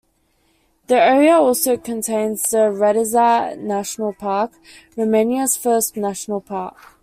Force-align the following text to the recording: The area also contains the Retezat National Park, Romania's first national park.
The 0.87 0.95
area 0.99 1.33
also 1.35 1.77
contains 1.77 2.49
the 2.49 2.71
Retezat 2.73 3.59
National 3.59 4.13
Park, 4.13 4.51
Romania's 4.97 5.55
first 5.55 5.95
national 5.95 6.41
park. 6.41 6.75